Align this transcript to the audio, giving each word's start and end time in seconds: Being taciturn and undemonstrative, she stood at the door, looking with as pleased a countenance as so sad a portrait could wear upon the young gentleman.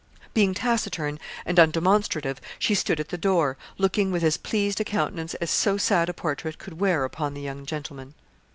Being 0.33 0.55
taciturn 0.55 1.19
and 1.45 1.59
undemonstrative, 1.59 2.37
she 2.57 2.73
stood 2.73 2.99
at 2.99 3.09
the 3.09 3.19
door, 3.19 3.55
looking 3.77 4.11
with 4.11 4.23
as 4.23 4.35
pleased 4.35 4.81
a 4.81 4.83
countenance 4.83 5.35
as 5.35 5.51
so 5.51 5.77
sad 5.77 6.09
a 6.09 6.13
portrait 6.15 6.57
could 6.57 6.79
wear 6.79 7.03
upon 7.05 7.35
the 7.35 7.41
young 7.41 7.67
gentleman. 7.67 8.15